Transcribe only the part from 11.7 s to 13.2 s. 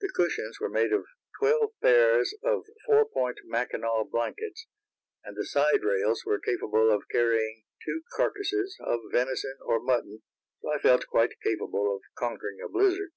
of conquering a blizzard.